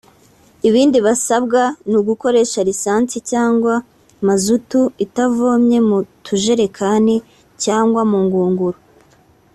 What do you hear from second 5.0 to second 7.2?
itavomwe mu tujerekani